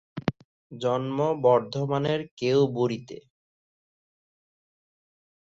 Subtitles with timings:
[0.71, 3.17] জন্ম বর্ধমানের কেউবুড়ীতে।